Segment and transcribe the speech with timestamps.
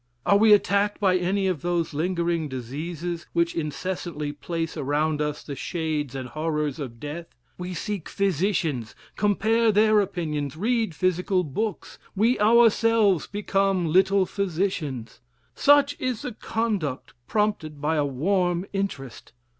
[0.25, 5.55] Are we attacked by any of those lingering diseases, which incessantly place around us the
[5.55, 7.27] shades and horrors of death?
[7.59, 15.21] We seek physicians, compare their opinions, read physical books, we ourselves become little physicians.
[15.53, 19.33] Such is the conduct prompted by a warm interest.